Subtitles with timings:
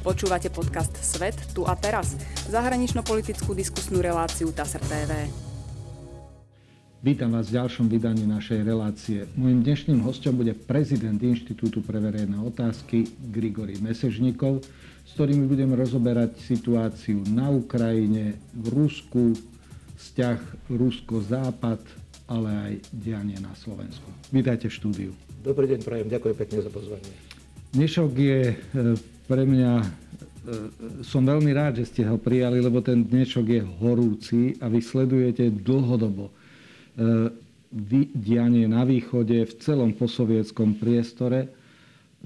[0.00, 2.16] Počúvate podcast Svet tu a teraz,
[2.48, 5.28] zahranično-politickú diskusnú reláciu TASR TV.
[7.04, 9.28] Vítam vás v ďalšom vydaní našej relácie.
[9.36, 14.64] Mojím dnešným hostom bude prezident Inštitútu pre verejné otázky Grigory Mesežnikov,
[15.04, 19.36] s ktorými budeme rozoberať situáciu na Ukrajine, v Rusku,
[20.00, 21.84] vzťah Rusko-Západ,
[22.24, 24.08] ale aj dianie na Slovensku.
[24.32, 25.10] Vítajte v štúdiu.
[25.44, 26.08] Dobrý deň, prajem.
[26.08, 27.12] Ďakujem pekne za pozvanie.
[27.76, 29.86] Dnešok je e, pre mňa, e,
[31.06, 35.54] som veľmi rád, že ste ho prijali, lebo ten dnešok je horúci a vy sledujete
[35.54, 36.32] dlhodobo e,
[38.18, 41.46] dianie na východe v celom posovietskom priestore.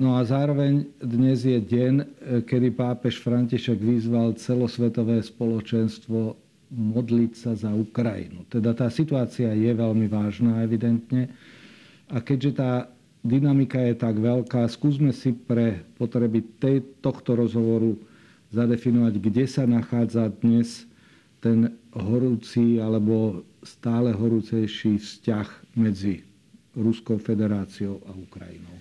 [0.01, 1.95] No a zároveň dnes je deň,
[2.49, 6.35] kedy pápež František vyzval celosvetové spoločenstvo
[6.73, 8.49] modliť sa za Ukrajinu.
[8.49, 11.29] Teda tá situácia je veľmi vážna, evidentne.
[12.09, 12.89] A keďže tá
[13.25, 14.69] dynamika je tak veľká.
[14.69, 17.97] Skúsme si pre potreby tej, tohto rozhovoru
[18.53, 20.87] zadefinovať, kde sa nachádza dnes
[21.41, 26.23] ten horúci alebo stále horúcejší vzťah medzi
[26.77, 28.77] Ruskou federáciou a Ukrajinou.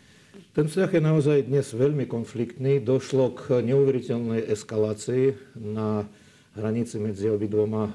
[0.54, 2.78] Ten vzťah je naozaj dnes veľmi konfliktný.
[2.78, 6.06] Došlo k neuveriteľnej eskalácii na
[6.54, 7.94] hranici medzi obidvoma e,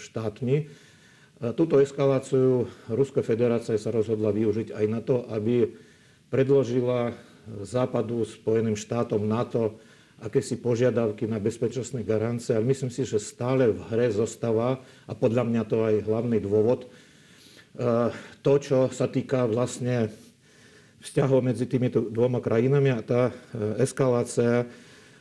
[0.00, 0.72] štátmi.
[1.42, 5.74] Túto eskaláciu Ruská federácia sa rozhodla využiť aj na to, aby
[6.30, 7.18] predložila
[7.66, 9.82] Západu, Spojeným štátom NATO
[10.22, 14.78] akési požiadavky na bezpečnostné garancie, ale myslím si, že stále v hre zostáva,
[15.10, 16.88] a podľa mňa to aj hlavný dôvod, e,
[18.46, 20.14] to, čo sa týka vlastne
[21.02, 22.94] vzťahov medzi týmito dvoma krajinami.
[22.94, 24.70] A tá e, eskalácia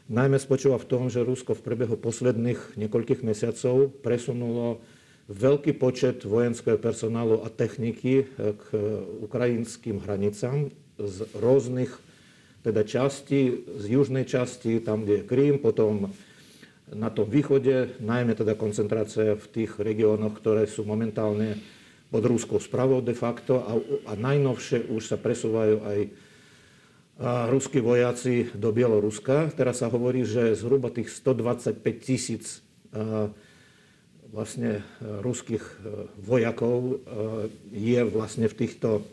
[0.06, 4.85] najmä spočíva v tom, že Rusko v priebehu posledných niekoľkých mesiacov presunulo
[5.31, 8.63] veľký počet vojenského personálu a techniky eh, k
[9.23, 10.67] ukrajinským hranicám
[10.99, 11.91] z rôznych
[12.61, 16.13] teda častí, z južnej časti, tam, kde je Krím, potom
[16.93, 21.57] na tom východe, najmä teda koncentrácia v tých regiónoch, ktoré sú momentálne
[22.11, 23.73] pod rúskou správou de facto a,
[24.11, 26.00] a najnovšie už sa presúvajú aj
[27.50, 29.53] ruskí vojaci do Bieloruska.
[29.53, 32.66] Teraz sa hovorí, že zhruba tých 125 tisíc
[34.31, 34.84] vlastne e,
[35.22, 35.78] ruských e,
[36.24, 36.94] vojakov e,
[37.75, 39.03] je vlastne v týchto,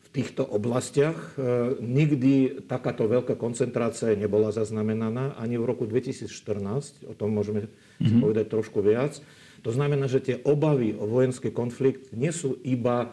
[0.00, 1.36] v týchto oblastiach.
[1.84, 7.68] Nikdy takáto veľká koncentrácia nebola zaznamenaná ani v roku 2014, o tom môžeme
[8.00, 8.20] mm-hmm.
[8.24, 9.20] povedať trošku viac.
[9.64, 13.12] To znamená, že tie obavy o vojenský konflikt nie sú iba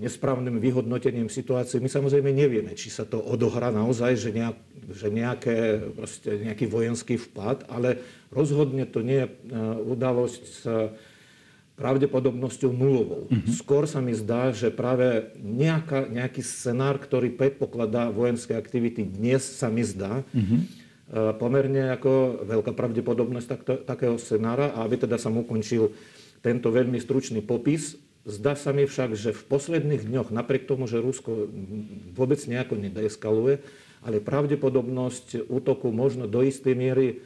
[0.00, 1.76] nesprávnym vyhodnotením situácie.
[1.76, 4.56] My samozrejme nevieme, či sa to odohrá naozaj, že, nejak,
[4.88, 5.56] že nejaké,
[5.92, 8.00] proste, nejaký vojenský vpad, ale
[8.32, 9.32] rozhodne to nie je e,
[9.84, 10.60] udalosť s
[11.76, 13.26] pravdepodobnosťou nulovou.
[13.26, 13.52] Mm-hmm.
[13.58, 19.72] Skôr sa mi zdá, že práve nejaká, nejaký scenár, ktorý predpokladá vojenské aktivity, dnes sa
[19.72, 20.60] mi zdá, mm-hmm.
[21.40, 24.76] pomerne ako veľká pravdepodobnosť takto, takého scenára.
[24.76, 25.96] A aby teda som ukončil
[26.44, 31.02] tento veľmi stručný popis, Zdá sa mi však, že v posledných dňoch, napriek tomu, že
[31.02, 31.50] Rusko
[32.14, 33.58] vôbec nejako nedeeskaluje,
[34.06, 37.16] ale pravdepodobnosť útoku možno do istej miery, e,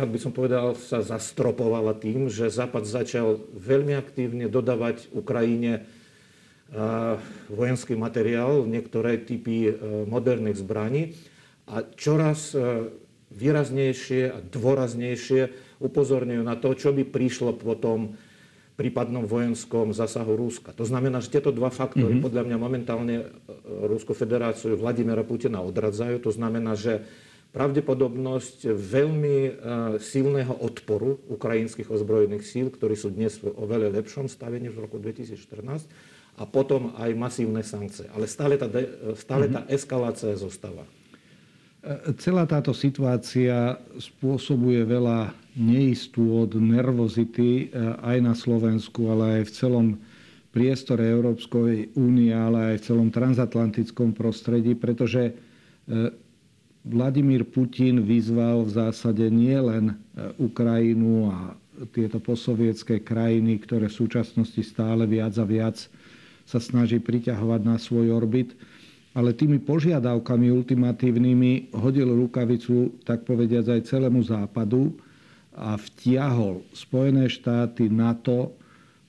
[0.00, 5.80] tak by som povedal, sa zastropovala tým, že Západ začal veľmi aktívne dodávať Ukrajine e,
[7.52, 9.72] vojenský materiál, niektoré typy e,
[10.08, 11.12] moderných zbraní.
[11.68, 12.50] A čoraz
[13.30, 18.18] výraznejšie a dôraznejšie upozorňujú na to, čo by prišlo potom
[18.80, 20.72] prípadnom vojenskom zásahu Ruska.
[20.72, 22.24] To znamená, že tieto dva faktory mm-hmm.
[22.24, 23.24] podľa mňa momentálne e,
[23.84, 26.16] Ruskú federáciu Vladimira Putina odradzajú.
[26.24, 27.04] To znamená, že
[27.52, 29.50] pravdepodobnosť veľmi e,
[30.00, 34.96] silného odporu ukrajinských ozbrojených síl, ktorí sú dnes v oveľa lepšom stave než v roku
[34.96, 35.84] 2014,
[36.40, 38.08] a potom aj masívne sankcie.
[38.16, 38.64] Ale stále tá,
[39.12, 39.76] stále tá mhm.
[39.76, 40.88] eskalácia zostáva.
[42.20, 49.54] Celá táto situácia spôsobuje veľa neistú od nervozity eh, aj na Slovensku, ale aj v
[49.56, 49.86] celom
[50.50, 56.12] priestore Európskej únie, ale aj v celom transatlantickom prostredí, pretože eh,
[56.80, 61.56] Vladimír Putin vyzval v zásade nie len eh, Ukrajinu a
[61.96, 65.80] tieto posovietské krajiny, ktoré v súčasnosti stále viac a viac
[66.44, 68.52] sa snaží priťahovať na svoj orbit,
[69.10, 74.94] ale tými požiadavkami ultimatívnymi hodil rukavicu, tak povediať, aj celému západu
[75.50, 78.54] a vtiahol Spojené štáty NATO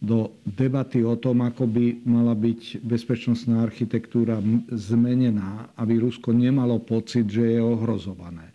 [0.01, 4.41] do debaty o tom, ako by mala byť bezpečnostná architektúra
[4.73, 8.49] zmenená, aby Rusko nemalo pocit, že je ohrozované.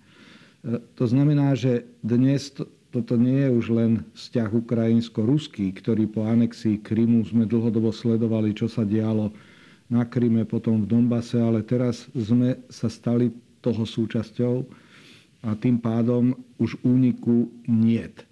[0.66, 2.50] E, to znamená, že dnes
[2.90, 8.66] toto nie je už len vzťah ukrajinsko-ruský, ktorý po anexii Krymu sme dlhodobo sledovali, čo
[8.66, 9.30] sa dialo
[9.86, 13.30] na Kryme, potom v Donbase, ale teraz sme sa stali
[13.62, 14.54] toho súčasťou
[15.46, 18.26] a tým pádom už úniku niet.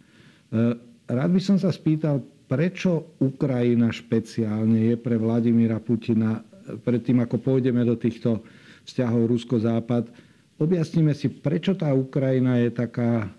[1.05, 6.43] Rád by som sa spýtal, prečo Ukrajina špeciálne je pre Vladimíra Putina,
[6.83, 8.43] predtým ako pôjdeme do týchto
[8.85, 10.11] vzťahov Rusko-Západ,
[10.59, 13.31] objasníme si, prečo tá Ukrajina je taká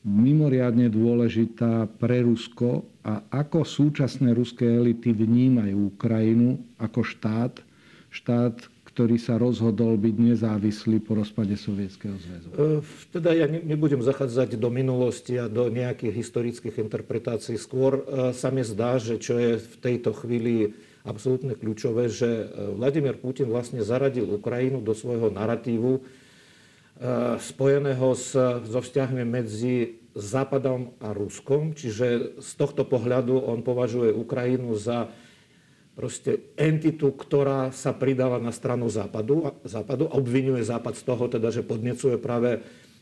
[0.00, 7.60] mimoriadne dôležitá pre Rusko a ako súčasné ruské elity vnímajú Ukrajinu ako štát,
[8.08, 8.56] štát,
[8.90, 12.48] ktorý sa rozhodol byť nezávislý po rozpade Sovietskeho zväzu?
[12.52, 12.82] E,
[13.14, 17.54] teda ja nebudem zachádzať do minulosti a do nejakých historických interpretácií.
[17.54, 20.74] Skôr e, sa mi zdá, že čo je v tejto chvíli
[21.06, 22.44] absolútne kľúčové, že e,
[22.76, 26.02] Vladimír Putin vlastne zaradil Ukrajinu do svojho narratívu,
[27.40, 28.36] spojeného s,
[28.68, 31.72] so vzťahmi medzi Západom a Ruskom.
[31.72, 35.08] Čiže z tohto pohľadu on považuje Ukrajinu za
[35.96, 41.48] proste entitu, ktorá sa pridáva na stranu Západu, Západu a obvinuje Západ z toho, teda,
[41.52, 42.60] že podnecuje práve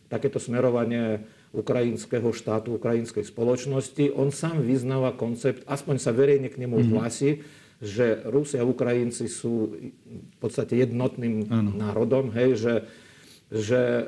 [0.08, 1.22] takéto smerovanie
[1.52, 4.12] ukrajinského štátu, ukrajinskej spoločnosti.
[4.16, 6.92] On sám vyznáva koncept, aspoň sa verejne k nemu mm-hmm.
[6.96, 7.30] hlási,
[7.78, 9.78] že Rusi a Ukrajinci sú
[10.08, 11.70] v podstate jednotným ano.
[11.72, 12.72] národom, hej, že
[13.48, 14.02] že e,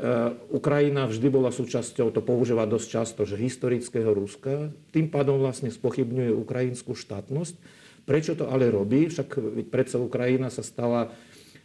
[0.53, 6.37] Ukrajina vždy bola súčasťou, to používa dosť často, že historického Ruska, tým pádom vlastne spochybňuje
[6.37, 7.57] ukrajinskú štátnosť.
[8.05, 9.09] Prečo to ale robí?
[9.09, 9.41] Však
[9.73, 11.09] predsa Ukrajina sa stala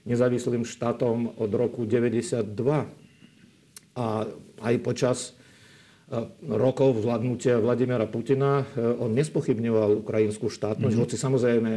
[0.08, 2.48] nezávislým štátom od roku 92
[3.96, 4.08] a
[4.64, 5.36] aj počas
[6.08, 6.16] e,
[6.48, 11.12] rokov vládnutia Vladimira Putina e, on nespochybňoval ukrajinskú štátnosť, mm-hmm.
[11.12, 11.72] hoci samozrejme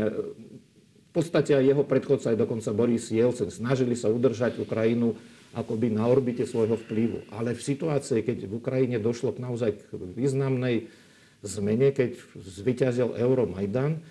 [1.08, 5.18] v podstate aj jeho predchodca, aj dokonca Boris Jelcen, snažili sa udržať Ukrajinu
[5.56, 7.28] akoby na orbite svojho vplyvu.
[7.32, 10.88] Ale v situácii, keď v Ukrajine došlo k naozaj k významnej
[11.40, 14.02] zmene, keď zvyťazil Euromajdan,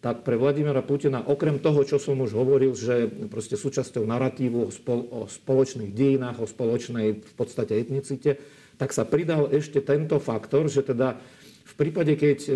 [0.00, 4.70] tak pre Vladimira Putina, okrem toho, čo som už hovoril, že proste súčasťou narratívu o,
[4.72, 8.40] spol- o spoločných dejinách, o spoločnej v podstate etnicite,
[8.80, 11.20] tak sa pridal ešte tento faktor, že teda
[11.68, 12.50] v prípade, keď e,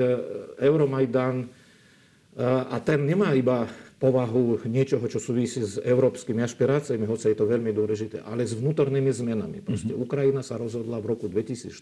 [0.65, 1.47] Euromajdan e,
[2.49, 3.69] a ten nemá iba
[4.05, 9.09] povahu niečoho, čo súvisí s európskymi ašpiráciami, hoci je to veľmi dôležité, ale s vnútornými
[9.09, 9.65] zmenami.
[9.65, 10.05] Proste mm-hmm.
[10.05, 11.73] Ukrajina sa rozhodla v roku 2014,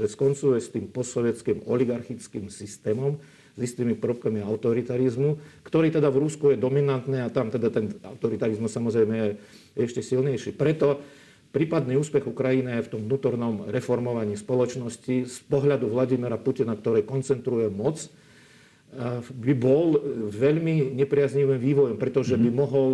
[0.00, 3.20] že skoncuje s tým postsovietským oligarchickým systémom,
[3.54, 8.72] s istými prvkami autoritarizmu, ktorý teda v Rusku je dominantný a tam teda ten autoritarizmus
[8.72, 9.30] samozrejme je
[9.78, 10.56] ešte silnejší.
[10.56, 10.98] Preto
[11.54, 17.68] prípadný úspech Ukrajiny je v tom vnútornom reformovaní spoločnosti z pohľadu Vladimira Putina, ktorý koncentruje
[17.70, 18.10] moc,
[19.34, 19.98] by bol
[20.30, 22.56] veľmi nepriaznivým vývojom, pretože by mhm.
[22.56, 22.90] mohol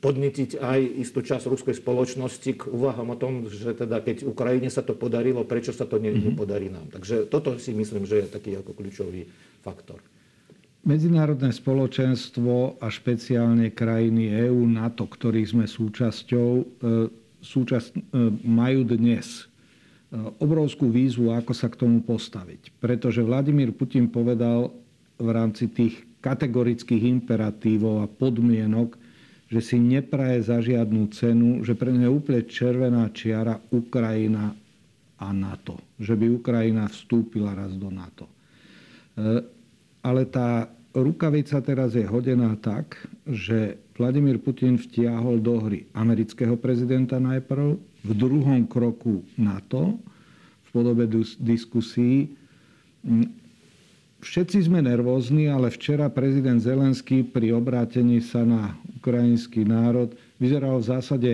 [0.00, 4.80] podnetiť aj istú časť ruskej spoločnosti k úvahám o tom, že teda keď Ukrajine sa
[4.80, 6.32] to podarilo, prečo sa to mhm.
[6.32, 6.88] nepodarí nám.
[6.88, 9.28] Takže toto si myslím, že je taký ako kľúčový
[9.60, 10.00] faktor.
[10.88, 16.64] Medzinárodné spoločenstvo a špeciálne krajiny EÚ, NATO, ktorých sme súčasťou, e,
[17.44, 18.00] súčasť, e,
[18.46, 19.50] majú dnes
[20.16, 22.80] obrovskú výzvu, ako sa k tomu postaviť.
[22.80, 24.72] Pretože Vladimír Putin povedal
[25.20, 28.96] v rámci tých kategorických imperatívov a podmienok,
[29.48, 34.52] že si nepraje za žiadnu cenu, že pre mňa úplne červená čiara Ukrajina
[35.18, 35.80] a NATO.
[35.96, 38.28] Že by Ukrajina vstúpila raz do NATO.
[39.16, 39.40] Eh,
[40.04, 47.18] ale tá rukavica teraz je hodená tak, že Vladimír Putin vtiahol do hry amerického prezidenta
[47.18, 49.98] najprv, v druhom kroku NATO
[50.66, 51.08] v podobe
[51.40, 52.30] diskusí.
[53.02, 53.32] Mm,
[54.22, 60.88] všetci sme nervózni, ale včera prezident Zelenský pri obrátení sa na ukrajinský národ vyzeral v
[60.88, 61.32] zásade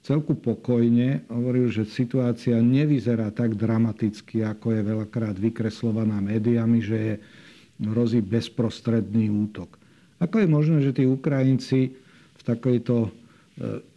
[0.00, 1.26] celku pokojne.
[1.28, 7.14] Hovoril, že situácia nevyzerá tak dramaticky, ako je veľakrát vykreslovaná médiami, že je
[7.80, 9.80] hrozí bezprostredný útok.
[10.20, 11.96] Ako je možné, že tí Ukrajinci
[12.36, 13.08] v takejto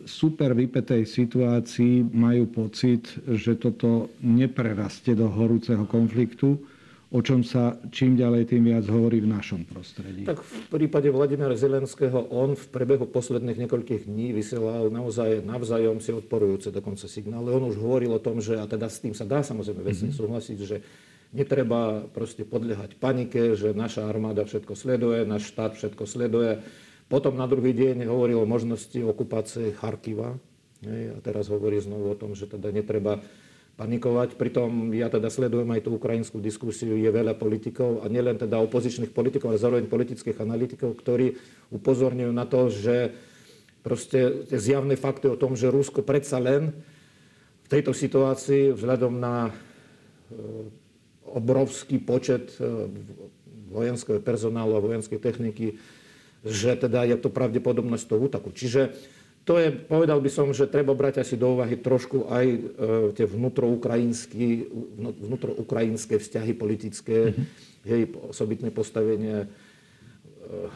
[0.04, 6.60] super vypetej situácii majú pocit, že toto neprerastie do horúceho konfliktu,
[7.14, 10.26] o čom sa čím ďalej tým viac hovorí v našom prostredí.
[10.26, 16.10] Tak v prípade Vladimíra Zelenského on v prebehu posledných niekoľkých dní vysielal naozaj navzájom si
[16.10, 17.54] odporujúce dokonca signály.
[17.54, 20.20] On už hovoril o tom, že, a teda s tým sa dá samozrejme vecne mm-hmm.
[20.26, 20.78] súhlasiť, že
[21.38, 26.66] netreba proste podliehať panike, že naša armáda všetko sleduje, náš štát všetko sleduje
[27.14, 30.34] potom na druhý deň hovoril o možnosti okupácie Charkiva.
[30.82, 33.22] A teraz hovorí znovu o tom, že teda netreba
[33.78, 34.34] panikovať.
[34.34, 39.14] Pritom ja teda sledujem aj tú ukrajinskú diskusiu, je veľa politikov a nielen teda opozičných
[39.14, 41.38] politikov, ale zároveň politických analytikov, ktorí
[41.70, 43.14] upozorňujú na to, že
[43.86, 46.74] proste tie zjavné fakty o tom, že Rusko predsa len
[47.62, 49.52] v tejto situácii vzhľadom na e,
[51.30, 52.90] obrovský počet e,
[53.70, 55.78] vojenského personálu a vojenskej techniky
[56.44, 58.52] že teda je to pravdepodobnosť toho útoku.
[58.52, 58.92] Čiže
[59.44, 62.60] to je, povedal by som, že treba brať asi do úvahy trošku aj e,
[63.12, 67.46] tie vnútroukrajinské vzťahy politické, mm-hmm.
[67.84, 69.48] jej osobitné postavenie e,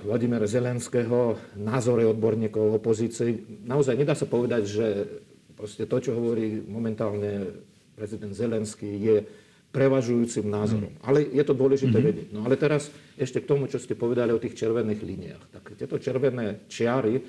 [0.04, 3.40] Vladimira Zelenského, názory odborníkov opozície.
[3.64, 5.08] Naozaj nedá sa povedať, že
[5.56, 7.64] proste to, čo hovorí momentálne
[7.96, 9.47] prezident Zelenský, je
[9.78, 10.90] prevažujúcim názorom.
[10.90, 11.06] Mm.
[11.06, 12.10] Ale je to dôležité mm-hmm.
[12.10, 12.28] vedieť.
[12.34, 15.44] No ale teraz ešte k tomu, čo ste povedali o tých červených líniách.
[15.54, 17.22] Tak tieto červené čiary,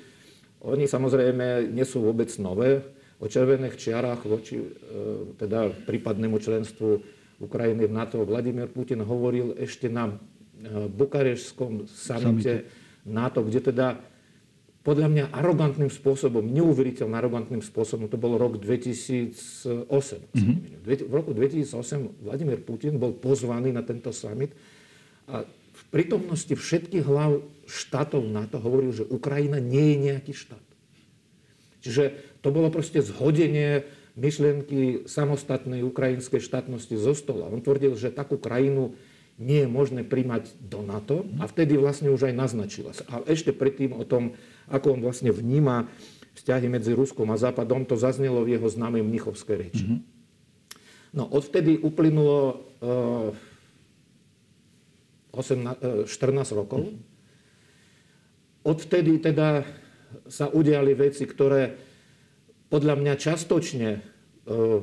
[0.65, 2.81] oni samozrejme nie sú vôbec nové.
[3.21, 4.67] O červených čiarách voči e,
[5.37, 6.89] teda prípadnému členstvu
[7.39, 10.13] Ukrajiny v NATO Vladimír Putin hovoril ešte na e,
[10.89, 12.65] bukarešskom samite
[13.05, 13.87] NATO, kde teda
[14.89, 19.85] podľa mňa arogantným spôsobom, neuveriteľne arogantným spôsobom, to bol rok 2008.
[19.85, 20.57] Mm-hmm.
[20.81, 24.49] V roku 2008 Vladimír Putin bol pozvaný na tento summit
[25.29, 30.65] a v prítomnosti všetkých hlav štátov NATO hovoril, že Ukrajina nie je nejaký štát.
[31.85, 33.85] Čiže to bolo proste zhodenie
[34.17, 37.45] myšlienky samostatnej ukrajinskej štátnosti zo stola.
[37.45, 38.97] On tvrdil, že takú krajinu
[39.39, 43.07] nie je možné príjmať do NATO a vtedy vlastne už aj naznačila sa.
[43.07, 44.35] A ešte predtým o tom,
[44.67, 45.87] ako on vlastne vníma
[46.35, 49.83] vzťahy medzi Ruskom a Západom, to zaznelo v jeho známej mnichovskej reči.
[49.87, 49.99] Mm-hmm.
[51.15, 53.31] No odvtedy uplynulo uh,
[55.33, 56.91] 8, uh, 14 rokov.
[58.67, 59.63] Odvtedy teda
[60.27, 61.89] sa udiali veci, ktoré
[62.69, 64.79] podľa mňa častočne, eh,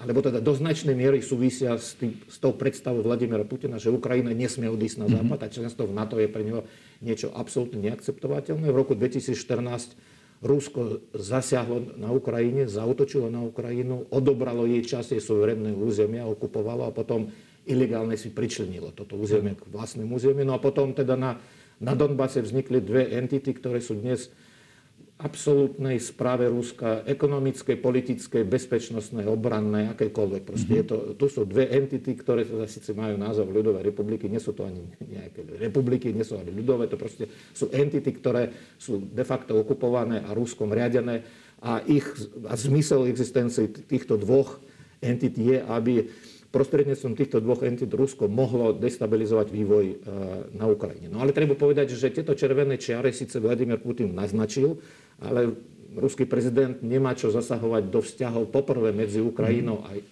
[0.00, 4.30] alebo teda do značnej miery súvisia s, tým, s tou predstavou Vladimira Putina, že Ukrajina
[4.30, 5.50] nesmie odísť na západ mm-hmm.
[5.50, 6.62] a členstvo v NATO je pre neho
[7.00, 8.66] niečo absolútne neakceptovateľné.
[8.68, 9.96] V roku 2014
[10.40, 16.96] Rusko zasiahlo na Ukrajine, zautočilo na Ukrajinu, odobralo jej časť jej suverénneho územia, okupovalo a
[16.96, 17.28] potom
[17.68, 20.48] ilegálne si pričlenilo toto územie k vlastnému územiu.
[20.48, 21.36] No a potom teda na
[21.80, 24.28] na Donbase vznikli dve entity, ktoré sú dnes
[25.20, 30.42] absolútnej správe Ruska, ekonomické, politické, bezpečnostné, obranné, akékoľvek.
[30.48, 34.40] Proste je to, tu sú dve entity, ktoré teda síce majú názov ľudové republiky, nie
[34.40, 38.48] sú to ani nejaké republiky, nie sú ani ľudové, to proste sú entity, ktoré
[38.80, 41.20] sú de facto okupované a Ruskom riadené
[41.60, 42.08] a, ich,
[42.48, 44.56] a zmysel existencie týchto dvoch
[45.04, 46.08] entit je, aby
[46.50, 49.94] prostredníctvom týchto dvoch entít Rusko mohlo destabilizovať vývoj e,
[50.58, 51.06] na Ukrajine.
[51.06, 54.82] No ale treba povedať, že tieto červené čiare síce Vladimír Putin naznačil,
[55.22, 55.54] ale
[55.94, 60.02] ruský prezident nemá čo zasahovať do vzťahov poprvé medzi Ukrajinou a e,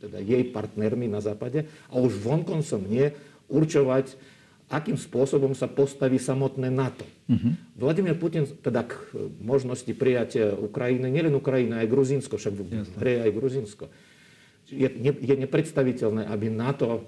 [0.00, 3.12] teda jej partnermi na západe a už vonkoncom nie
[3.52, 4.16] určovať,
[4.66, 7.06] akým spôsobom sa postaví samotné NATO.
[7.30, 7.54] Uh-huh.
[7.78, 8.92] Vladimír Putin teda k
[9.38, 12.62] možnosti prijatia Ukrajiny, nielen Ukrajina, aj Gruzínsko, však v
[12.98, 13.86] hre aj Gruzínsko,
[14.70, 17.06] je, je nepredstaviteľné, aby NATO,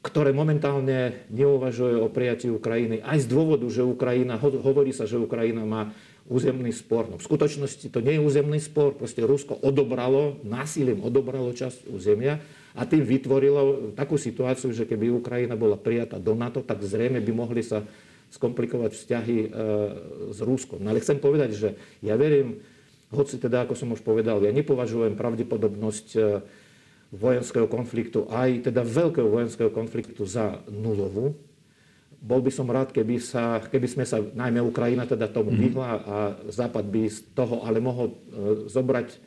[0.00, 5.68] ktoré momentálne neuvažuje o prijatí Ukrajiny, aj z dôvodu, že Ukrajina, hovorí sa, že Ukrajina
[5.68, 5.92] má
[6.24, 7.10] územný spor.
[7.10, 12.40] No v skutočnosti to nie je územný spor, proste Rusko odobralo, násilím odobralo časť územia
[12.72, 17.32] a tým vytvorilo takú situáciu, že keby Ukrajina bola prijatá do NATO, tak zrejme by
[17.34, 17.84] mohli sa
[18.30, 19.48] skomplikovať vzťahy e,
[20.30, 20.78] s Ruskom.
[20.78, 21.68] No ale chcem povedať, že
[21.98, 22.62] ja verím,
[23.10, 26.20] hoci teda, ako som už povedal, ja nepovažujem pravdepodobnosť e,
[27.10, 31.34] vojenského konfliktu, aj teda veľkého vojenského konfliktu za nulovú.
[32.20, 35.58] Bol by som rád, keby, sa, keby sme sa, najmä Ukrajina teda tomu mhm.
[35.58, 38.16] vyhla a Západ by z toho ale mohol e,
[38.70, 39.18] zobrať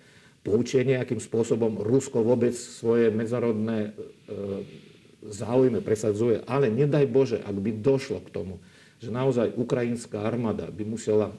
[0.44, 3.92] poučenie, akým spôsobom Rusko vôbec svoje medzárodné e,
[5.28, 6.44] záujmy presadzuje.
[6.48, 8.60] Ale nedaj Bože, ak by došlo k tomu,
[9.00, 11.36] že naozaj ukrajinská armáda by musela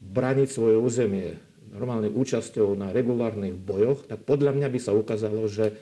[0.00, 1.36] braniť svoje územie,
[1.78, 5.78] normálnej účasťou na regulárnych bojoch, tak podľa mňa by sa ukázalo, že,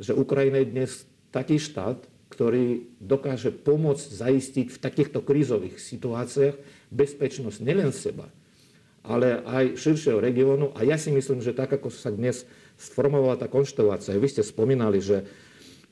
[0.00, 0.90] že Ukrajina je dnes
[1.28, 2.00] taký štát,
[2.32, 6.56] ktorý dokáže pomôcť zaistiť v takýchto krízových situáciách
[6.90, 8.26] bezpečnosť nielen seba,
[9.04, 10.72] ale aj širšieho regiónu.
[10.74, 12.48] A ja si myslím, že tak, ako sa dnes
[12.80, 15.28] sformovala tá konštelácia, vy ste spomínali, že,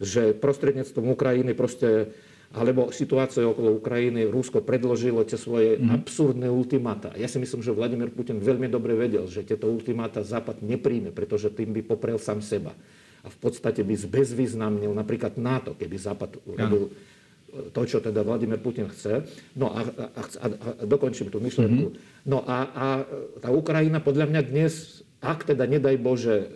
[0.02, 2.10] že prostredníctvom Ukrajiny proste
[2.52, 5.88] alebo situácia okolo Ukrajiny, Rusko predložilo tie svoje mm.
[5.88, 7.08] absurdné ultimáta.
[7.16, 11.48] Ja si myslím, že Vladimír Putin veľmi dobre vedel, že tieto ultimáta Západ nepríjme, pretože
[11.48, 12.76] tým by poprel sám seba.
[13.24, 16.92] A v podstate by zbezvýznamnil napríklad NATO, keby Západ urobil
[17.72, 19.28] to, čo teda Vladimír Putin chce.
[19.56, 21.92] No a, a, a, a dokončím tú myšlenku.
[21.92, 22.24] Mm-hmm.
[22.28, 22.86] No a, a
[23.40, 26.46] tá Ukrajina podľa mňa dnes, ak teda nedaj Bože e,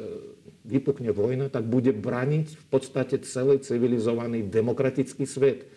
[0.64, 5.68] vypukne vojna, tak bude braniť v podstate celý civilizovaný demokratický svet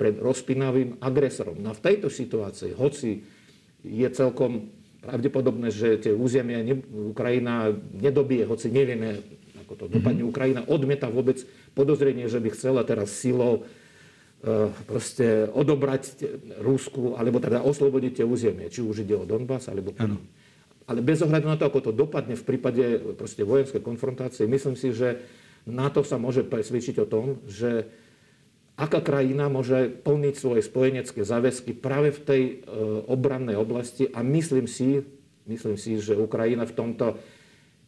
[0.00, 1.60] pred rozpinavým agresorom.
[1.60, 3.20] No v tejto situácii, hoci
[3.84, 4.72] je celkom
[5.04, 6.80] pravdepodobné, že tie územia ne,
[7.12, 9.20] Ukrajina nedobije, hoci nevieme,
[9.60, 10.32] ako to dopadne, mm-hmm.
[10.32, 11.44] Ukrajina odmieta vôbec
[11.76, 13.68] podozrenie, že by chcela teraz silou
[14.88, 16.16] proste odobrať
[16.64, 20.16] Rusku, alebo teda oslobodiť tie územie, či už ide o Donbass, alebo Krym.
[20.88, 24.96] Ale bez ohľadu na to, ako to dopadne v prípade proste vojenskej konfrontácie, myslím si,
[24.96, 25.22] že
[25.68, 27.84] NATO sa môže presvedčiť o tom, že
[28.80, 32.42] aká krajina môže plniť svoje spojenecké záväzky práve v tej
[33.04, 35.04] obrannej oblasti a myslím si,
[35.44, 37.20] myslím si, že Ukrajina v tomto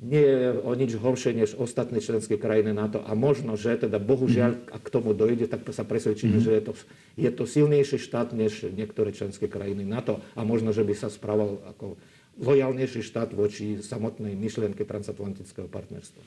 [0.02, 2.98] nie je o nič horšie než ostatné členské krajiny NATO.
[3.06, 4.62] A možno, že teda bohužiaľ, mhm.
[4.74, 6.46] ak k tomu dojde, tak sa presvedčíme, mm-hmm.
[6.50, 6.72] že je to,
[7.14, 10.18] je to silnejší štát než niektoré členské krajiny NATO.
[10.34, 11.94] A možno, že by sa správal ako
[12.42, 16.18] lojalnejší štát voči samotnej myšlienke transatlantického partnerstva.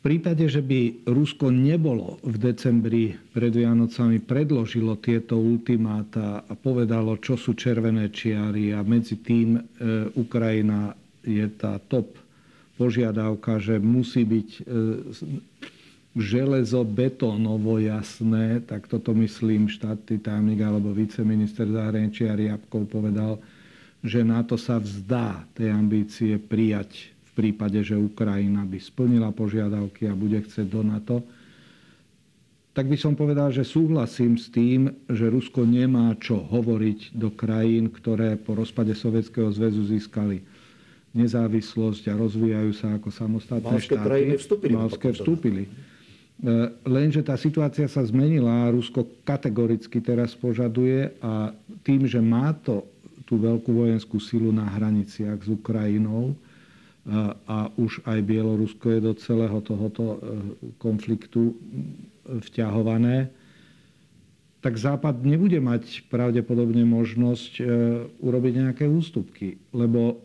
[0.00, 7.36] Prípade, že by Rusko nebolo v decembri pred Vianocami predložilo tieto ultimáta a povedalo, čo
[7.36, 9.62] sú červené čiary a medzi tým e,
[10.16, 12.16] Ukrajina je tá top
[12.80, 14.60] požiadavka, že musí byť e,
[16.16, 23.36] železo betónovo jasné, tak toto myslím štátny tajomník alebo viceminister zahraničia Riabkov povedal,
[24.00, 30.36] že NATO sa vzdá tej ambície prijať prípade, že Ukrajina by splnila požiadavky a bude
[30.44, 31.24] chcieť do NATO.
[32.76, 37.88] Tak by som povedal, že súhlasím s tým, že Rusko nemá čo hovoriť do krajín,
[37.88, 40.44] ktoré po rozpade Sovietskeho zväzu získali
[41.16, 44.06] nezávislosť a rozvíjajú sa ako samostatné Malské štáty.
[44.06, 44.72] krajiny vstúpili.
[44.76, 45.62] Malské vstúpili.
[45.66, 45.70] E,
[46.86, 51.50] lenže tá situácia sa zmenila a Rusko kategoricky teraz požaduje a
[51.82, 52.86] tým, že má to
[53.26, 56.38] tú veľkú vojenskú silu na hraniciach s Ukrajinou
[57.08, 60.16] a, už aj Bielorusko je do celého tohoto e,
[60.76, 61.56] konfliktu
[62.28, 63.32] vťahované,
[64.60, 67.62] tak Západ nebude mať pravdepodobne možnosť e,
[68.20, 69.56] urobiť nejaké ústupky.
[69.72, 70.20] Lebo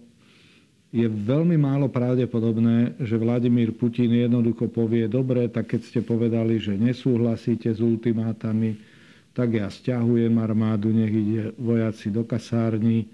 [0.91, 6.75] je veľmi málo pravdepodobné, že Vladimír Putin jednoducho povie, dobre, tak keď ste povedali, že
[6.75, 8.75] nesúhlasíte s ultimátami,
[9.35, 13.07] tak ja stiahujem armádu, nech ide vojaci do kasární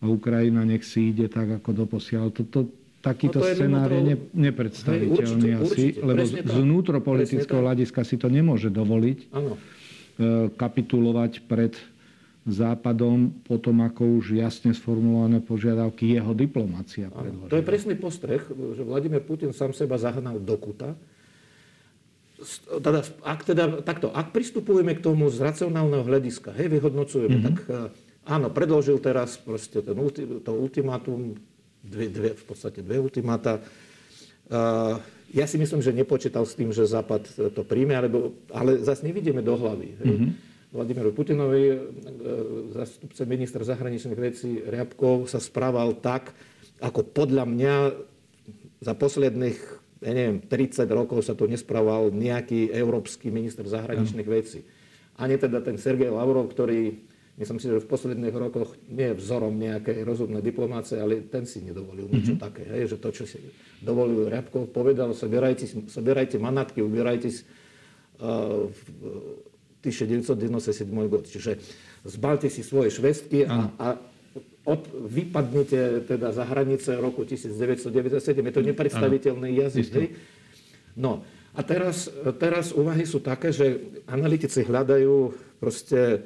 [0.00, 2.28] a Ukrajina nech si ide tak, ako doposiaľ.
[2.36, 2.68] Toto,
[3.02, 8.30] takýto no scenár je ne, nepredstaviteľný určite, asi, určite, lebo z vnútropolitického hľadiska si to
[8.30, 9.58] nemôže dovoliť ano.
[9.58, 9.58] E,
[10.54, 11.74] kapitulovať pred
[12.42, 17.54] Západom potom, ako už jasne sformulované požiadavky jeho diplomácia predložila.
[17.54, 20.98] To je presný postreh, že Vladimír Putin sám seba zahnal do kuta.
[22.82, 27.46] Teda, ak, teda, takto, ak pristupujeme k tomu z racionálneho hľadiska, hej, vyhodnocujeme, mm-hmm.
[27.46, 27.94] tak eh,
[28.26, 29.94] áno, predložil teraz proste ten,
[30.42, 31.38] to ultimátum,
[31.82, 33.58] dve, dve, v podstate dve ultimáta.
[35.32, 39.40] Ja si myslím, že nepočítal s tým, že Západ to príjme, alebo, ale zase nevidíme
[39.40, 39.88] do hlavy.
[40.00, 40.08] Hej.
[40.08, 40.30] Mm-hmm.
[40.72, 41.78] Vladimiru Putinovi, e,
[42.72, 46.32] zastupce ministra zahraničných vecí Riabkov sa správal tak,
[46.80, 47.74] ako podľa mňa
[48.80, 54.66] za posledných ja neviem, 30 rokov sa tu nesprával nejaký európsky minister zahraničných vecí.
[55.14, 56.98] Ani teda ten Sergej Lavrov, ktorý
[57.40, 61.64] myslím si, že v posledných rokoch nie je vzorom nejakej rozumnej diplomácie, ale ten si
[61.64, 62.44] nedovolil niečo mm-hmm.
[62.44, 62.62] také.
[62.68, 63.40] Hej, že to, čo si
[63.80, 67.32] dovolil Riabkov, povedal, sobierajte, sobierajte manatky, ubierajte
[68.20, 68.68] uh,
[69.80, 71.24] 1997 gод.
[71.24, 71.58] Čiže
[72.04, 73.86] zbalte si svoje švestky a, a
[74.62, 78.38] od, vypadnete teda za hranice roku 1997.
[78.38, 80.14] Je to nepredstaviteľný jazyk.
[80.94, 86.24] No a teraz, teraz úvahy sú také, že analytici hľadajú proste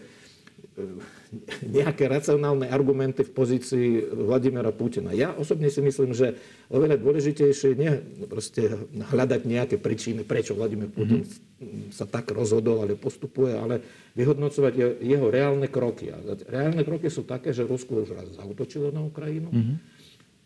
[1.65, 5.17] nejaké racionálne argumenty v pozícii Vladimira Putina.
[5.17, 6.37] Ja osobne si myslím, že
[6.69, 7.93] oveľa dôležitejšie nie
[8.29, 11.97] proste hľadať nejaké príčiny, prečo Vladimír Putin mm-hmm.
[11.97, 13.81] sa tak rozhodol, ale postupuje, ale
[14.21, 16.13] vyhodnocovať jeho reálne kroky.
[16.13, 19.77] A reálne kroky sú také, že Rusko už raz zautočilo na Ukrajinu, mm-hmm.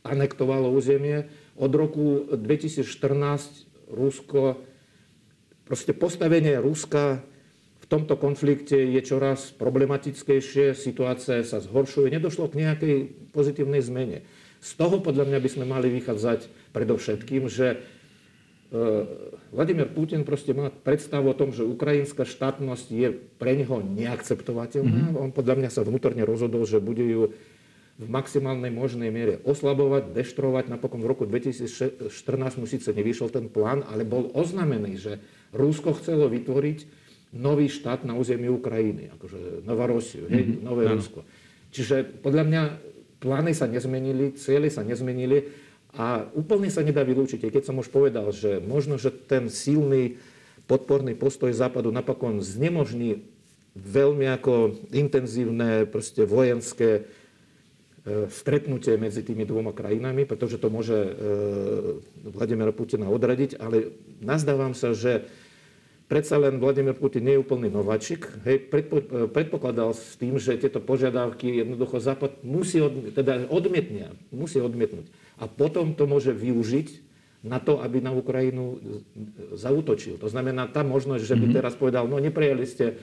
[0.07, 1.27] anektovalo územie.
[1.59, 2.87] Od roku 2014
[3.91, 4.63] Rusko,
[5.67, 7.27] proste postavenie Ruska
[7.91, 12.97] tomto konflikte je čoraz problematickejšie, situácia sa zhoršuje, nedošlo k nejakej
[13.35, 14.23] pozitívnej zmene.
[14.63, 17.77] Z toho podľa mňa by sme mali vychádzať predovšetkým, že e,
[19.51, 23.09] Vladimír Putin proste má predstavu o tom, že ukrajinská štátnosť je
[23.43, 25.11] pre neho neakceptovateľná.
[25.11, 25.19] Mm-hmm.
[25.19, 27.35] On podľa mňa sa vnútorne rozhodol, že bude ju
[28.01, 30.73] v maximálnej možnej miere oslabovať, deštrovať.
[30.73, 32.07] Napokon v roku 2014
[32.57, 35.13] mu síce nevyšiel ten plán, ale bol oznamený, že
[35.53, 37.00] Rusko chcelo vytvoriť
[37.31, 40.67] nový štát na území Ukrajiny, akože Novorosiu, hej, mm-hmm.
[40.67, 40.99] Nové ano.
[40.99, 41.23] Rusko.
[41.71, 42.63] Čiže podľa mňa
[43.23, 45.47] plány sa nezmenili, cieľe sa nezmenili
[45.95, 47.47] a úplne sa nedá vylúčiť.
[47.47, 50.19] Keď som už povedal, že možno, že ten silný
[50.67, 53.27] podporný postoj Západu napokon znemožní
[53.75, 57.03] veľmi ako intenzívne proste vojenské e,
[58.31, 61.11] stretnutie medzi tými dvoma krajinami, pretože to môže e,
[62.35, 65.27] Vladimira Putina odradiť, ale nazdávam sa, že
[66.11, 68.27] predsa len Vladimír Putin nie je úplný nováčik.
[68.43, 68.99] Hej, predpo,
[69.31, 75.07] predpokladal s tým, že tieto požiadavky jednoducho Západ musí odmietnúť, teda odmietnia, musí odmietnúť.
[75.39, 77.07] A potom to môže využiť
[77.47, 78.83] na to, aby na Ukrajinu
[79.55, 80.19] zautočil.
[80.19, 81.57] To znamená, tá možnosť, že by mm-hmm.
[81.57, 82.99] teraz povedal, no neprijali ste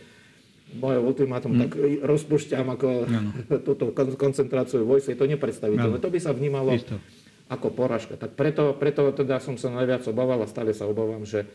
[0.75, 1.59] moje ultimátum, mm.
[1.63, 1.71] tak
[2.03, 3.31] rozpušťam ako ano.
[3.67, 6.03] túto koncentráciu vojsk, je to nepredstaviteľné.
[6.03, 6.99] To by sa vnímalo Isto.
[7.47, 8.19] ako poražka.
[8.19, 11.47] Tak preto, preto teda som sa najviac obával a stále sa obávam, že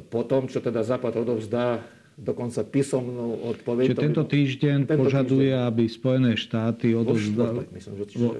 [0.00, 3.86] po tom, čo teda Západ odovzdá dokonca písomnú odpoveď.
[3.92, 7.64] Čiže tento týždeň tento požaduje, týždeň, aby Spojené štáty odovzdali...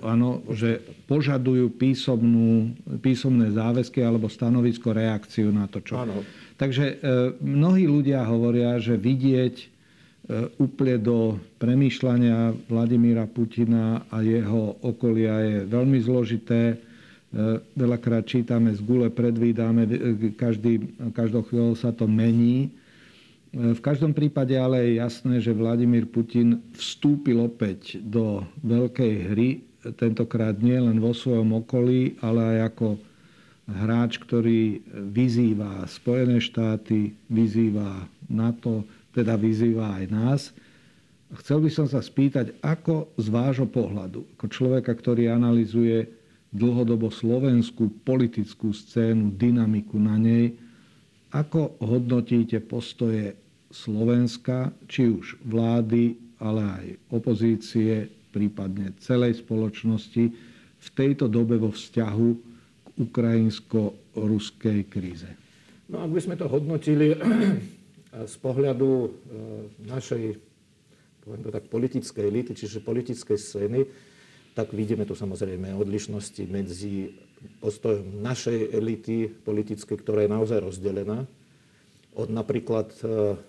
[0.05, 6.05] Áno, že požadujú písomnú, písomné záväzky alebo stanovisko reakciu na to, čo...
[6.05, 6.21] Áno.
[6.61, 6.95] Takže e,
[7.41, 9.67] mnohí ľudia hovoria, že vidieť e,
[10.61, 11.19] úplne do
[11.57, 16.92] premýšľania Vladimíra Putina a jeho okolia je veľmi zložité
[17.73, 20.85] veľakrát čítame z gule, predvídame, e, každý,
[21.17, 22.69] každou chvíľou sa to mení.
[22.69, 29.49] E, v každom prípade ale je jasné, že Vladimír Putin vstúpil opäť do veľkej hry,
[29.97, 32.89] tentokrát nie len vo svojom okolí, ale aj ako
[33.67, 38.85] hráč, ktorý vyzýva Spojené štáty, vyzýva NATO,
[39.17, 40.41] teda vyzýva aj nás.
[41.33, 46.22] Chcel by som sa spýtať, ako z vášho pohľadu, ako človeka, ktorý analizuje
[46.53, 50.53] dlhodobo slovenskú politickú scénu, dynamiku na nej.
[51.33, 53.35] Ako hodnotíte postoje
[53.73, 60.25] Slovenska, či už vlády, ale aj opozície, prípadne celej spoločnosti
[60.83, 62.29] v tejto dobe vo vzťahu
[62.85, 65.31] k ukrajinsko-ruskej kríze?
[65.89, 67.17] No, ak by sme to hodnotili
[68.33, 69.09] z pohľadu e,
[69.89, 70.25] našej
[71.23, 73.81] poviem to tak, politickej elity, čiže politickej scény,
[74.53, 77.17] tak vidíme tu samozrejme odlišnosti medzi
[77.65, 81.25] postojom našej elity politickej, ktorá je naozaj rozdelená,
[82.13, 83.41] od napríklad e,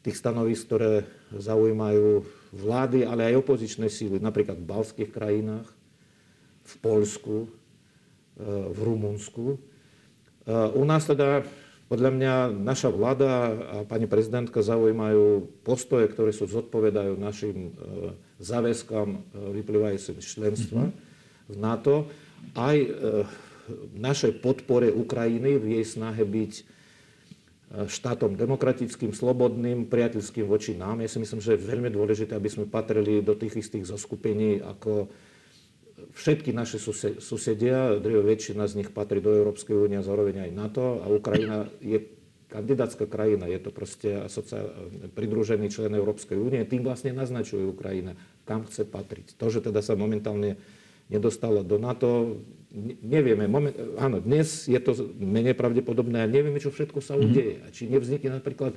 [0.00, 1.04] tých stanovisk, ktoré
[1.36, 2.24] zaujímajú
[2.56, 5.68] vlády, ale aj opozičné síly, napríklad v balských krajinách,
[6.64, 7.48] v Polsku, e,
[8.72, 9.46] v Rumunsku.
[9.54, 9.58] E,
[10.72, 11.44] u nás teda
[11.92, 17.74] podľa mňa naša vláda a pani prezidentka zaujímajú postoje, ktoré sú zodpovedajú našim
[18.40, 19.18] záväzkám e,
[19.60, 20.88] vyplývajúcim z členstva
[21.46, 22.08] v NATO,
[22.56, 22.88] aj e,
[23.94, 26.82] našej podpore Ukrajiny v jej snahe byť
[27.70, 31.06] štátom demokratickým, slobodným, priateľským voči nám.
[31.06, 35.06] Ja si myslím, že je veľmi dôležité, aby sme patrili do tých istých zoskupení ako
[36.10, 36.82] všetky naše
[37.22, 40.98] susedia, drvia väčšina z nich patrí do Európskej únie a zároveň aj NATO.
[40.98, 42.02] A Ukrajina je
[42.50, 44.66] kandidátska krajina, je to proste asocia-
[45.14, 49.38] pridružený člen Európskej únie, tým vlastne naznačuje Ukrajina, kam chce patriť.
[49.38, 50.58] To, že teda sa momentálne
[51.06, 52.42] nedostala do NATO,
[53.02, 53.46] nevieme.
[53.46, 57.22] Moment, áno, dnes je to menej pravdepodobné a nevieme, čo všetko sa mhm.
[57.22, 57.56] udeje.
[57.62, 58.74] A či nevznikne napríklad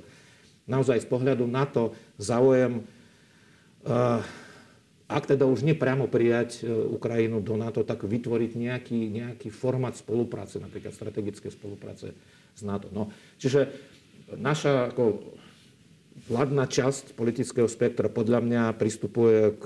[0.69, 2.85] naozaj z pohľadu NATO záujem
[3.83, 4.23] uh,
[5.13, 10.57] ak teda už nepriamo prijať e, Ukrajinu do NATO, tak vytvoriť nejaký, nejaký formát spolupráce,
[10.57, 12.17] napríklad strategické spolupráce
[12.53, 12.89] s NATO.
[12.93, 13.09] No,
[13.41, 13.69] čiže
[14.33, 15.35] naša ako
[16.29, 19.65] vládna časť politického spektra podľa mňa pristupuje k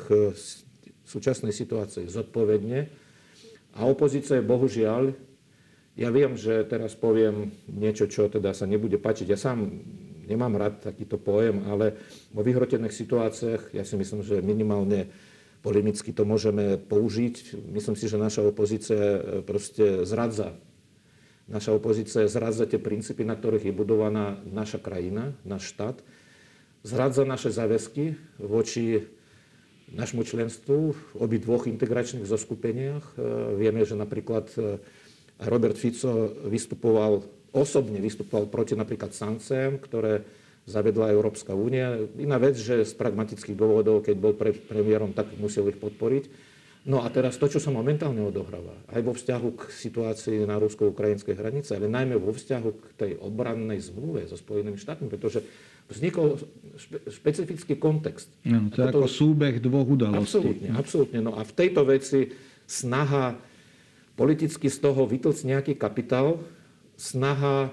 [1.08, 2.88] súčasnej situácii zodpovedne
[3.78, 5.14] a opozícia je bohužiaľ,
[5.98, 9.34] ja viem, že teraz poviem niečo, čo teda sa nebude páčiť.
[9.34, 9.66] Ja sám
[10.30, 11.98] nemám rád takýto pojem, ale
[12.30, 15.10] vo vyhrotených situáciách ja si myslím, že minimálne
[15.66, 17.58] polemicky to môžeme použiť.
[17.74, 20.54] Myslím si, že naša opozícia e, proste zradza.
[21.48, 26.04] Naša opozícia zradza tie princípy, na ktorých je budovaná naša krajina, náš štát.
[26.84, 29.08] Zradza naše záväzky voči
[29.96, 33.16] našmu členstvu v obi dvoch integračných zoskupeniach.
[33.16, 33.24] E,
[33.56, 34.84] vieme, že napríklad e,
[35.48, 37.24] Robert Fico vystupoval,
[37.56, 40.28] osobne vystupoval proti napríklad sankciám, ktoré
[40.68, 41.96] zavedla Európska únia.
[42.20, 46.28] Iná vec, že z pragmatických dôvodov, keď bol pre, premiérom, tak musel ich podporiť.
[46.88, 51.36] No a teraz to, čo sa momentálne odohráva, aj vo vzťahu k situácii na rusko-ukrajinskej
[51.36, 55.44] hranice, ale najmä vo vzťahu k tej obrannej zmluve so Spojenými štátmi, pretože
[55.92, 56.40] vznikol
[56.80, 58.32] špe, špecifický kontext.
[58.48, 60.40] No, to je ako súbeh dvoch udalostí.
[60.40, 61.20] Absolútne, absolútne.
[61.20, 62.32] No a v tejto veci
[62.64, 63.36] snaha
[64.16, 66.40] politicky z toho vytlcť nejaký kapitál,
[66.96, 67.68] snaha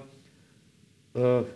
[1.15, 1.47] e,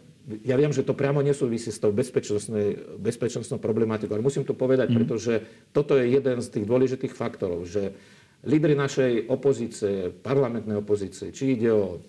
[0.46, 4.96] ja viem, že to priamo nesúvisí s tou bezpečnostnou problematikou, ale musím to povedať, mm.
[5.02, 5.34] pretože
[5.74, 7.98] toto je jeden z tých dôležitých faktorov, že
[8.46, 12.00] lídry našej opozície, parlamentnej opozície, či ide o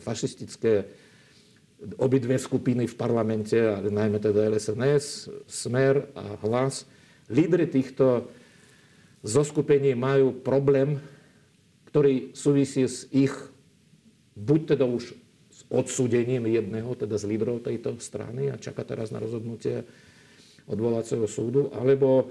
[0.00, 0.88] fašistické
[1.98, 6.86] obidve skupiny v parlamente, ale najmä teda LSNS, Smer a Hlas,
[7.28, 8.30] lídry týchto
[9.22, 10.98] zoskupení majú problém,
[11.90, 13.34] ktorý súvisí s ich
[14.36, 15.21] buď teda už
[15.72, 19.88] odsúdením jedného, teda z lídrov tejto strany a čaká teraz na rozhodnutie
[20.68, 22.28] odvolacieho súdu, alebo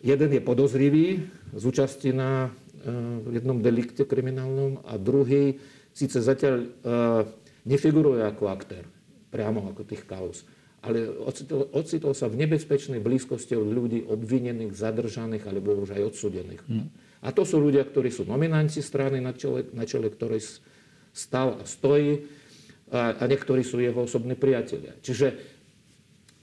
[0.00, 1.06] jeden je podozrivý
[1.52, 5.60] z účasti na uh, jednom delikte kriminálnom a druhý
[5.92, 6.68] síce zatiaľ uh,
[7.68, 8.88] nefiguruje ako aktér,
[9.30, 10.42] priamo ako tých kauz,
[10.82, 16.62] ale ocitol, ocitol sa v nebezpečnej blízkosti od ľudí obvinených, zadržaných alebo už aj odsudených.
[16.66, 16.90] Mm.
[17.22, 20.42] A to sú ľudia, ktorí sú nominanti strany, na čele, na čele ktorej
[21.14, 22.26] stal a stojí
[22.92, 24.92] a, niektorí sú jeho osobní priatelia.
[25.00, 25.26] Čiže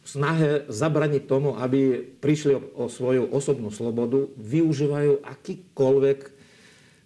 [0.01, 6.19] v snahe zabraniť tomu, aby prišli o, o svoju osobnú slobodu, využívajú akýkoľvek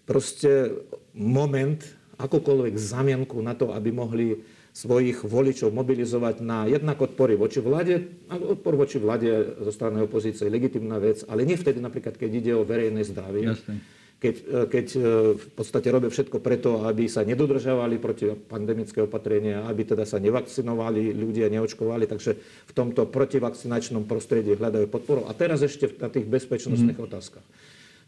[0.08, 0.72] proste
[1.12, 1.84] moment,
[2.16, 4.40] akúkoľvek zamienku na to, aby mohli
[4.74, 8.10] svojich voličov mobilizovať na jednak odpory voči vláde.
[8.34, 12.52] Odpor voči vláde zo strany opozície je legitimná vec, ale nie vtedy napríklad, keď ide
[12.58, 13.54] o verejné zdravie.
[13.54, 13.78] Jasne.
[14.24, 15.00] Keď, e, keď e,
[15.36, 21.12] v podstate robia všetko preto, aby sa nedodržavali proti pandemické opatrenia, aby teda sa nevakcinovali
[21.12, 25.28] ľudia, neočkovali, takže v tomto protivakcinačnom prostredí hľadajú podporu.
[25.28, 27.06] A teraz ešte na tých bezpečnostných mm.
[27.12, 27.44] otázkach.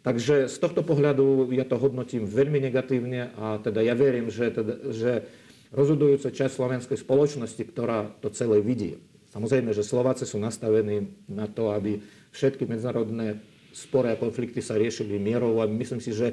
[0.08, 4.94] Takže z tohto pohľadu ja to hodnotím veľmi negatívne a teda ja verím, že, teda,
[4.94, 5.26] že
[5.74, 9.02] rozhodujúca časť slovenskej spoločnosti, ktorá to celé vidí.
[9.36, 12.00] Samozrejme, že Slováci sú nastavení na to, aby
[12.32, 13.42] všetky medzinárodné
[13.76, 16.32] spory a konflikty sa riešili mierou a myslím si, že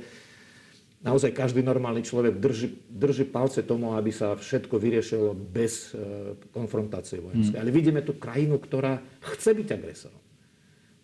[1.02, 7.18] naozaj každý normálny človek drží, drží palce tomu, aby sa všetko vyriešilo bez e, konfrontácie
[7.18, 7.58] vojenskej.
[7.58, 7.62] Mm.
[7.66, 9.02] Ale vidíme tu krajinu, ktorá
[9.34, 10.22] chce byť agresorom.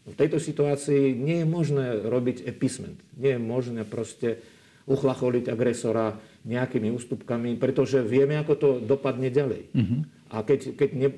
[0.08, 2.96] V tejto situácii nie je možné robiť episment.
[3.18, 4.40] Nie je možné proste
[4.88, 6.16] uchlacholiť agresora
[6.48, 9.68] nejakými ústupkami, pretože vieme, ako to dopadne ďalej.
[9.76, 10.00] Mm-hmm.
[10.32, 11.08] A keď, keď ne,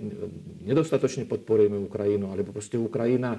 [0.66, 3.38] nedostatočne podporujeme Ukrajinu, alebo proste Ukrajina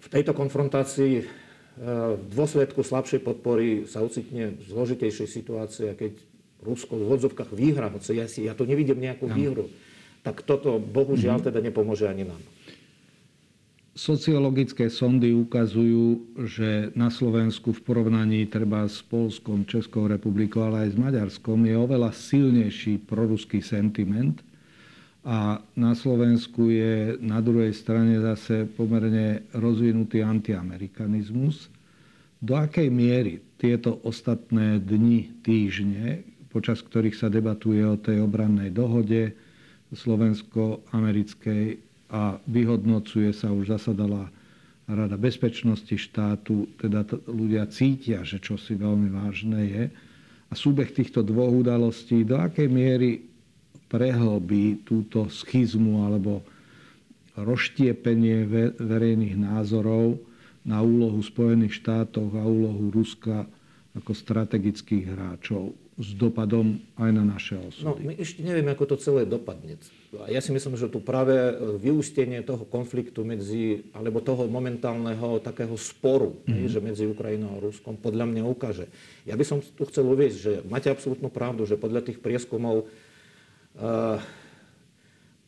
[0.00, 1.24] v tejto konfrontácii e,
[2.16, 6.12] v dôsledku slabšej podpory sa ocitne v zložitejšej situácii, keď
[6.60, 9.72] Rusko v vodzovkách výhra, hoci ja, si, ja tu nevidím nejakú výhru,
[10.20, 11.48] tak toto bohužiaľ mm-hmm.
[11.48, 12.40] teda nepomôže ani nám.
[13.90, 20.94] Sociologické sondy ukazujú, že na Slovensku v porovnaní treba s Polskom, Českou republikou, ale aj
[20.94, 24.40] s Maďarskom je oveľa silnejší proruský sentiment.
[25.20, 31.68] A na Slovensku je na druhej strane zase pomerne rozvinutý antiamerikanizmus.
[32.40, 39.36] Do akej miery tieto ostatné dni, týždne, počas ktorých sa debatuje o tej obrannej dohode
[39.92, 41.64] slovensko-americkej
[42.10, 44.32] a vyhodnocuje sa, už zasadala
[44.90, 49.84] Rada bezpečnosti štátu, teda t- ľudia cítia, že čo si veľmi vážne je.
[50.50, 53.29] A súbeh týchto dvoch udalostí, do akej miery
[53.90, 56.46] prehlbí túto schizmu alebo
[57.34, 58.46] rozštiepenie
[58.78, 60.22] verejných názorov
[60.62, 63.50] na úlohu Spojených štátov a úlohu Ruska
[63.90, 67.84] ako strategických hráčov s dopadom aj na naše osudy.
[67.84, 69.76] No, my ešte nevieme, ako to celé dopadne.
[70.32, 71.36] Ja si myslím, že tu práve
[71.76, 76.70] vyústenie toho konfliktu medzi, alebo toho momentálneho takého sporu, mm-hmm.
[76.72, 78.88] že medzi Ukrajinou a Ruskom, podľa mňa ukáže.
[79.28, 82.88] Ja by som tu chcel uvieť, že máte absolútnu pravdu, že podľa tých prieskumov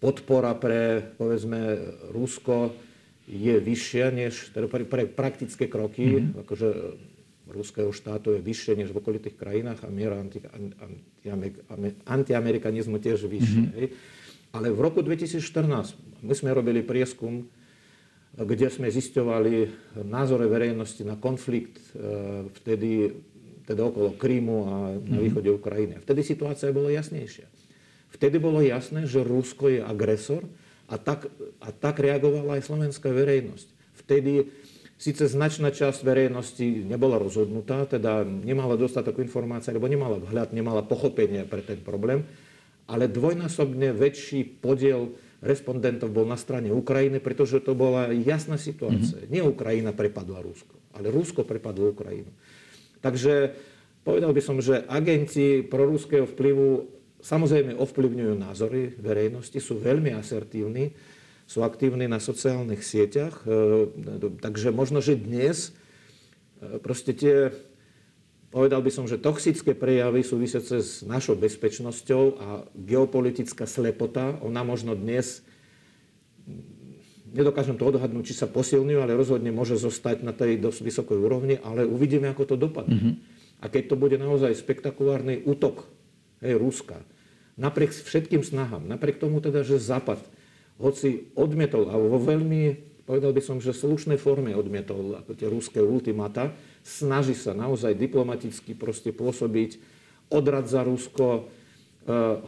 [0.02, 1.78] podpora pre, povedzme,
[2.10, 2.74] Rusko
[3.28, 6.42] je vyššia než teda pre, pre praktické kroky, mm-hmm.
[6.42, 6.68] akože
[7.52, 11.50] ruského štátu je vyššie než v okolitých krajinách a miera anti, anti,
[12.02, 13.66] antiamerikanizmu tiež vyššie.
[13.70, 14.50] Mm-hmm.
[14.52, 15.40] Ale v roku 2014
[16.20, 17.48] my sme robili prieskum,
[18.36, 19.54] kde sme zisťovali
[20.08, 21.80] názory verejnosti na konflikt
[22.60, 23.12] vtedy
[23.62, 25.22] teda okolo Krímu a na mm-hmm.
[25.22, 25.94] východe Ukrajiny.
[26.02, 27.46] Vtedy situácia bola jasnejšia.
[28.12, 30.44] Vtedy bolo jasné, že Rusko je agresor
[30.86, 33.68] a tak, a tak reagovala aj slovenská verejnosť.
[34.04, 34.46] Vtedy
[35.02, 41.42] Sice značná časť verejnosti nebola rozhodnutá, teda nemala dostatok informácií, alebo nemala vhľad, nemala pochopenie
[41.42, 42.22] pre ten problém,
[42.86, 49.18] ale dvojnásobne väčší podiel respondentov bol na strane Ukrajiny, pretože to bola jasná situácia.
[49.18, 49.34] Mm-hmm.
[49.34, 52.30] Nie Ukrajina prepadla Rusko, ale Rusko prepadlo Ukrajinu.
[53.02, 53.58] Takže
[54.06, 56.86] povedal by som, že agenti proruského vplyvu
[57.22, 60.92] samozrejme ovplyvňujú názory verejnosti, sú veľmi asertívni,
[61.46, 63.46] sú aktívni na sociálnych sieťach.
[63.46, 65.70] E, takže možno, že dnes
[66.58, 67.54] e, proste tie,
[68.50, 74.98] povedal by som, že toxické prejavy súvisiace s našou bezpečnosťou a geopolitická slepota, ona možno
[74.98, 75.46] dnes
[77.32, 81.56] nedokážem to odhadnúť, či sa posilňujú, ale rozhodne môže zostať na tej dosť vysokej úrovni,
[81.56, 82.92] ale uvidíme, ako to dopadne.
[82.92, 83.14] Mm-hmm.
[83.62, 85.88] A keď to bude naozaj spektakulárny útok
[86.44, 87.00] hej, Ruska,
[87.56, 90.20] napriek všetkým snahám, napriek tomu teda, že Západ
[90.80, 92.74] hoci odmietol, a vo veľmi,
[93.06, 96.50] povedal by som, že slušnej forme odmietol ako tie ruské ultimata,
[96.82, 99.78] snaží sa naozaj diplomaticky proste pôsobiť,
[100.32, 101.52] odrad za Rusko,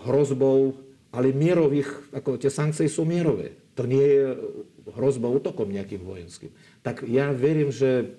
[0.08, 0.74] hrozbou,
[1.14, 3.54] ale mierových, ako tie sankcie sú mierové.
[3.78, 4.34] To nie je
[4.98, 6.50] hrozba útokom nejakým vojenským.
[6.82, 8.18] Tak ja verím, že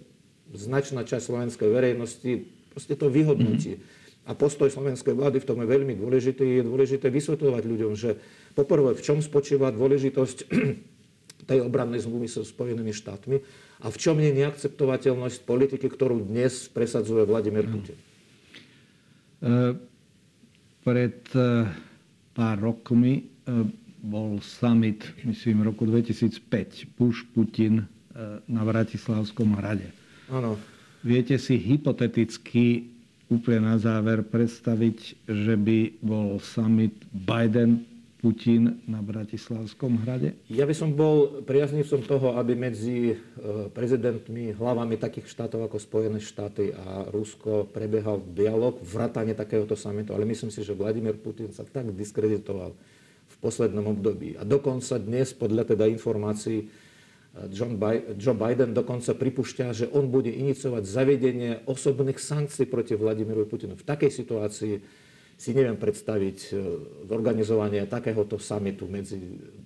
[0.55, 3.79] značná časť slovenskej verejnosti proste to vyhodnotí.
[3.79, 4.04] Mm-hmm.
[4.25, 6.61] A postoj slovenskej vlády v tom je veľmi dôležitý.
[6.61, 8.17] Je dôležité vysvetľovať ľuďom, že
[8.57, 10.37] poprvé, v čom spočíva dôležitosť
[11.49, 13.37] tej obrannej zmluvy so Spojenými štátmi
[13.85, 17.97] a v čom je neakceptovateľnosť politiky, ktorú dnes presadzuje Vladimír Putin.
[17.97, 18.03] E,
[20.81, 21.69] pred e,
[22.33, 23.23] pár rokmi e,
[24.01, 27.89] bol summit, myslím, v roku 2005, Bush-Putin
[28.47, 29.91] na Bratislavskom hrade.
[30.31, 30.55] Áno.
[31.03, 32.94] Viete si hypoteticky
[33.29, 37.85] úplne na záver predstaviť, že by bol summit Biden
[38.25, 40.33] Putin na Bratislavskom hrade?
[40.49, 43.15] Ja by som bol priaznivcom toho, aby medzi e,
[43.69, 50.25] prezidentmi, hlavami takých štátov ako Spojené štáty a Rusko prebiehal dialog, vrátanie takéhoto samitu, ale
[50.25, 52.73] myslím si, že Vladimír Putin sa tak diskreditoval
[53.25, 54.37] v poslednom období.
[54.37, 56.65] A dokonca dnes, podľa teda informácií,
[58.15, 63.75] Joe Biden dokonca pripúšťa, že on bude iniciovať zavedenie osobných sankcií proti Vladimiru Putinu.
[63.75, 64.73] V takej situácii
[65.35, 66.49] si neviem predstaviť e,
[67.11, 69.19] zorganizovanie takéhoto samitu medzi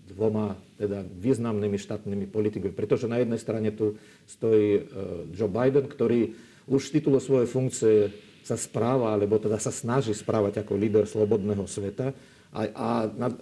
[0.10, 2.74] dvoma teda významnými štátnymi politikmi.
[2.74, 3.94] Pretože na jednej strane tu
[4.26, 4.82] stojí e,
[5.30, 6.34] Joe Biden, ktorý
[6.66, 7.96] už z titulu svojej funkcie
[8.42, 12.18] sa správa, alebo teda sa snaží správať ako líder slobodného sveta.
[12.50, 12.92] A, a,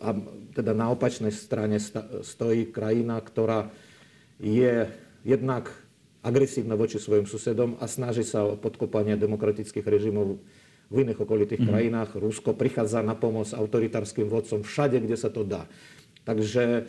[0.04, 0.10] a
[0.52, 1.80] teda na opačnej strane
[2.28, 3.72] stojí krajina, ktorá
[4.38, 4.88] je
[5.26, 5.70] jednak
[6.22, 10.42] agresívna voči svojim susedom a snaží sa o podkopanie demokratických režimov
[10.88, 11.68] v iných okolitých mm.
[11.68, 12.10] krajinách.
[12.16, 15.68] Rusko prichádza na pomoc autoritárskym vodcom všade, kde sa to dá.
[16.24, 16.88] Takže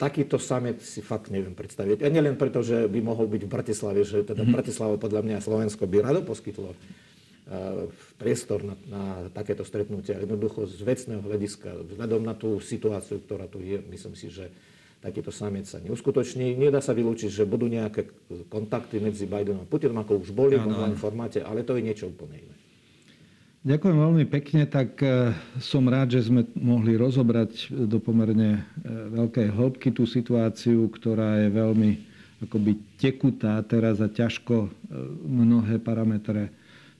[0.00, 2.04] takýto samet si fakt neviem predstaviť.
[2.04, 4.52] A nielen preto, že by mohol byť v Bratislave, že teda mm.
[4.52, 6.76] Bratislava podľa mňa Slovensko by rado poskytlo uh,
[8.16, 10.16] priestor na, na takéto stretnutia.
[10.20, 14.48] Jednoducho z vecného hľadiska, vzhľadom na tú situáciu, ktorá tu je, myslím si, že
[15.00, 16.60] takýto samec sa neuskutoční.
[16.60, 18.08] Nedá sa vylúčiť, že budú nejaké
[18.52, 22.12] kontakty medzi Bidenom a Putinom, ako už boli v online formáte, ale to je niečo
[22.12, 22.56] úplne iné.
[23.60, 29.52] Ďakujem veľmi pekne, tak e, som rád, že sme mohli rozobrať do pomerne e, veľkej
[29.52, 31.90] hĺbky tú situáciu, ktorá je veľmi
[32.40, 34.68] akoby tekutá teraz a ťažko e,
[35.28, 36.48] mnohé parametre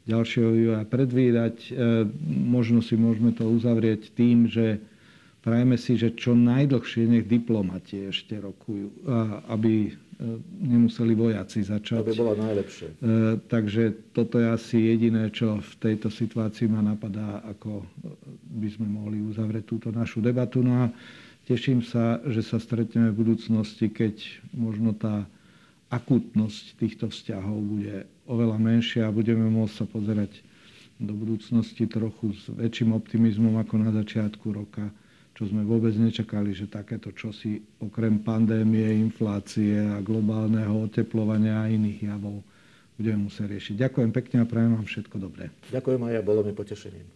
[0.04, 1.70] ďalšieho vývoja predvídať.
[2.26, 4.80] Možno si môžeme to uzavrieť tým, že
[5.50, 9.02] prajeme si, že čo najdlhšie nech diplomati ešte rokujú,
[9.50, 10.36] aby E,
[10.68, 12.04] nemuseli vojaci začať.
[12.04, 12.88] To by bolo najlepšie.
[12.92, 12.94] E,
[13.48, 17.88] takže toto je asi jediné, čo v tejto situácii ma napadá, ako
[18.60, 20.60] by sme mohli uzavrieť túto našu debatu.
[20.60, 20.92] No a
[21.48, 24.20] teším sa, že sa stretneme v budúcnosti, keď
[24.52, 25.24] možno tá
[25.88, 30.36] akutnosť týchto vzťahov bude oveľa menšia a budeme môcť sa pozerať
[31.00, 34.92] do budúcnosti trochu s väčším optimizmom ako na začiatku roka
[35.40, 42.12] čo sme vôbec nečakali, že takéto čosi okrem pandémie, inflácie a globálneho oteplovania a iných
[42.12, 42.44] javov
[43.00, 43.74] budeme musieť riešiť.
[43.88, 45.48] Ďakujem pekne a prajem vám všetko dobré.
[45.72, 47.08] Ďakujem aj ja, bolo mi potešením.